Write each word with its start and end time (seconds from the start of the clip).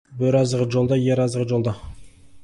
Бөрі 0.19 0.37
азығы 0.37 0.65
жолда, 0.75 0.97
ер 1.15 1.21
азығы 1.25 1.45
жолда. 1.51 1.75